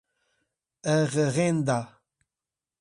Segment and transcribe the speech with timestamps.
[0.93, 1.79] Ararendá